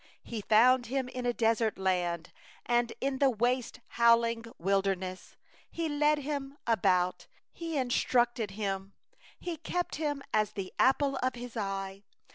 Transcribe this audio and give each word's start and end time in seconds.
10He 0.27 0.43
found 0.49 0.87
him 0.87 1.07
in 1.09 1.27
a 1.27 1.31
desert 1.31 1.77
land, 1.77 2.31
And 2.65 2.91
in 3.01 3.19
the 3.19 3.29
waste, 3.29 3.77
a 3.77 3.81
howling 3.99 4.45
wilderness; 4.57 5.35
He 5.69 5.87
compassed 5.89 6.21
him 6.23 6.57
about, 6.65 7.27
He 7.53 7.73
cared 7.75 7.93
for 8.35 8.51
him, 8.51 8.93
He 9.39 9.57
kept 9.57 9.97
him 9.97 10.23
as 10.33 10.53
the 10.53 10.73
apple 10.79 11.17
of 11.17 11.35
His 11.35 11.55
eye. 11.55 12.01